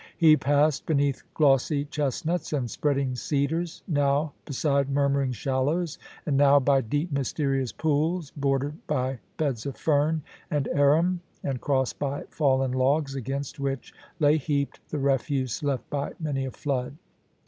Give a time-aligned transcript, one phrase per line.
[0.17, 6.59] He passed beneath glossy chestnuts and spread ing cedars, now beside murmuring shallows, and now
[6.59, 12.71] by deep, mysterious pools, bordered by beds of fern and arum and crossed by fallen
[12.71, 16.97] logs, against which lay heaped the refuse left by many a flood.